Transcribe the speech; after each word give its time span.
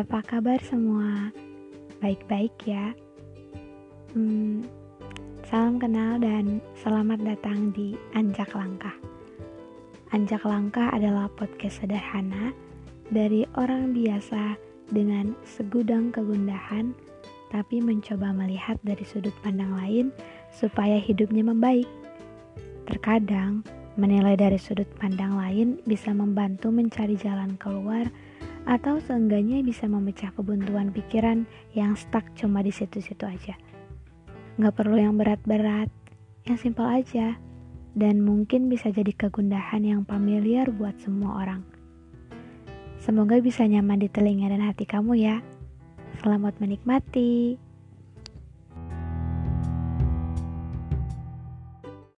Apa 0.00 0.24
kabar 0.24 0.56
semua? 0.64 1.28
Baik-baik 2.00 2.56
ya. 2.64 2.96
Hmm, 4.16 4.64
salam 5.44 5.76
kenal 5.76 6.16
dan 6.16 6.64
selamat 6.80 7.20
datang 7.20 7.68
di 7.76 8.00
Anjak 8.16 8.48
Langkah. 8.56 8.96
Anjak 10.16 10.40
Langkah 10.48 10.88
adalah 10.96 11.28
podcast 11.36 11.84
sederhana 11.84 12.56
dari 13.12 13.44
orang 13.60 13.92
biasa 13.92 14.56
dengan 14.88 15.36
segudang 15.44 16.16
kegundahan, 16.16 16.96
tapi 17.52 17.84
mencoba 17.84 18.32
melihat 18.32 18.80
dari 18.80 19.04
sudut 19.04 19.36
pandang 19.44 19.76
lain 19.84 20.16
supaya 20.48 20.96
hidupnya 20.96 21.44
membaik. 21.44 21.84
Terkadang, 22.88 23.60
menilai 24.00 24.32
dari 24.32 24.56
sudut 24.56 24.88
pandang 24.96 25.36
lain 25.36 25.76
bisa 25.84 26.08
membantu 26.16 26.72
mencari 26.72 27.20
jalan 27.20 27.52
keluar 27.60 28.08
atau 28.68 29.00
seenggaknya 29.00 29.64
bisa 29.64 29.88
memecah 29.88 30.32
kebuntuan 30.36 30.92
pikiran 30.92 31.48
yang 31.72 31.96
stuck 31.96 32.24
cuma 32.36 32.60
di 32.60 32.72
situ-situ 32.72 33.24
aja. 33.24 33.54
Nggak 34.60 34.74
perlu 34.76 34.96
yang 35.00 35.16
berat-berat, 35.16 35.88
yang 36.44 36.58
simpel 36.60 36.84
aja, 36.84 37.38
dan 37.96 38.20
mungkin 38.22 38.68
bisa 38.68 38.92
jadi 38.92 39.10
kegundahan 39.16 39.82
yang 39.82 40.02
familiar 40.04 40.68
buat 40.68 40.96
semua 41.00 41.42
orang. 41.42 41.62
Semoga 43.00 43.40
bisa 43.40 43.64
nyaman 43.64 44.04
di 44.04 44.08
telinga 44.12 44.52
dan 44.52 44.60
hati 44.60 44.84
kamu 44.84 45.16
ya. 45.16 45.40
Selamat 46.20 46.60
menikmati. 46.60 47.69